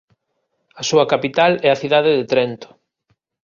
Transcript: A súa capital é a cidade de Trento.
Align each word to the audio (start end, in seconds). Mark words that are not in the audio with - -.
A 0.81 0.83
súa 0.89 1.05
capital 1.13 1.51
é 1.67 1.69
a 1.71 1.79
cidade 1.81 2.11
de 2.17 2.25
Trento. 2.31 2.69